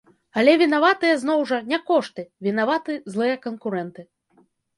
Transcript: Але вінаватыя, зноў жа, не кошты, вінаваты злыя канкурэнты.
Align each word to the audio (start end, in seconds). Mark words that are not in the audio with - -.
Але 0.43 0.53
вінаватыя, 0.61 1.19
зноў 1.23 1.43
жа, 1.49 1.59
не 1.73 1.79
кошты, 1.89 2.25
вінаваты 2.49 2.97
злыя 3.15 3.37
канкурэнты. 3.45 4.09